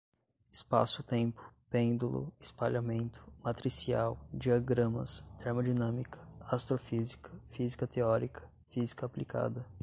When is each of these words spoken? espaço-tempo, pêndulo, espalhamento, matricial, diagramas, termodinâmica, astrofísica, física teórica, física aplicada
espaço-tempo, 0.51 1.53
pêndulo, 1.69 2.33
espalhamento, 2.39 3.23
matricial, 3.43 4.17
diagramas, 4.33 5.23
termodinâmica, 5.37 6.19
astrofísica, 6.39 7.29
física 7.51 7.85
teórica, 7.85 8.49
física 8.71 9.05
aplicada 9.05 9.63